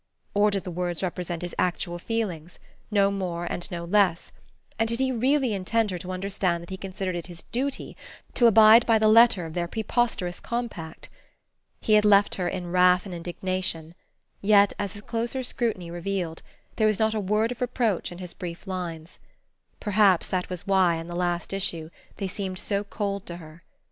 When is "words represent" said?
0.71-1.43